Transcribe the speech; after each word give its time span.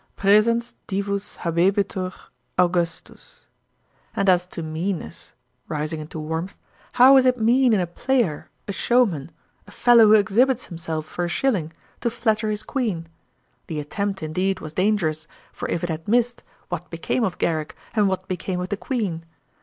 "Praesens 0.17 0.73
Divus 0.87 1.37
habebitur 1.41 2.11
Augustus." 2.57 3.45
And 4.15 4.29
as 4.29 4.47
to 4.47 4.63
meanness, 4.63 5.35
(rising 5.67 5.99
into 5.99 6.17
warmth,) 6.19 6.57
how 6.93 7.17
is 7.17 7.27
it 7.27 7.37
mean 7.37 7.71
in 7.71 7.79
a 7.79 7.85
player, 7.85 8.49
a 8.67 8.71
showman, 8.71 9.29
a 9.67 9.71
fellow 9.71 10.07
who 10.07 10.13
exhibits 10.13 10.65
himself 10.65 11.05
for 11.05 11.23
a 11.25 11.29
shilling, 11.29 11.71
to 11.99 12.09
flatter 12.09 12.49
his 12.49 12.63
Queen? 12.63 13.07
The 13.67 13.79
attempt, 13.79 14.23
indeed, 14.23 14.59
was 14.59 14.73
dangerous; 14.73 15.27
for 15.53 15.69
if 15.69 15.83
it 15.83 15.89
had 15.91 16.07
missed, 16.07 16.41
what 16.69 16.89
became 16.89 17.23
of 17.23 17.37
Garrick, 17.37 17.75
and 17.93 18.07
what 18.09 18.27
became 18.27 18.59
of 18.59 18.69
the 18.69 18.77
Queen? 18.77 19.23